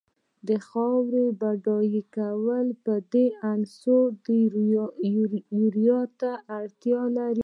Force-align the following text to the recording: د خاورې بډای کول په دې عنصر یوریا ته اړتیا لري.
د 0.47 0.49
خاورې 0.67 1.25
بډای 1.39 1.89
کول 2.15 2.67
په 2.83 2.93
دې 3.11 3.25
عنصر 3.51 4.05
یوریا 5.61 5.99
ته 6.19 6.31
اړتیا 6.57 7.01
لري. 7.17 7.39